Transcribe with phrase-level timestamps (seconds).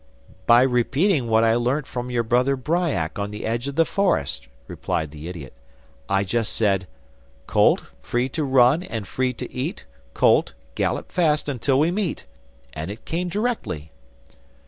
[0.47, 4.47] 'By repeating what I learnt from your brother Bryak on the edge of the forest,'
[4.67, 5.53] replied the idiot.
[6.09, 6.87] 'I just said
[7.45, 9.85] Colt, free to run and free to eat,
[10.15, 12.25] Colt, gallop fast until we meet,
[12.73, 13.91] and it came directly.